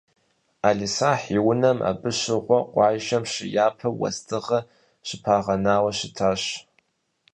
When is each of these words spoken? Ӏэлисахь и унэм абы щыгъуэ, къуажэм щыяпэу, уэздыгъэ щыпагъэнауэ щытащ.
Ӏэлисахь 0.61 1.27
и 1.37 1.39
унэм 1.49 1.79
абы 1.89 2.09
щыгъуэ, 2.19 2.59
къуажэм 2.71 3.23
щыяпэу, 3.31 3.93
уэздыгъэ 3.99 4.59
щыпагъэнауэ 5.07 5.91
щытащ. 5.97 6.43